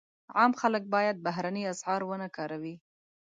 عام 0.37 0.51
خلک 0.61 0.83
باید 0.93 1.17
بهرني 1.25 1.63
اسعار 1.73 2.01
ونه 2.05 2.27
کاروي. 2.35 2.75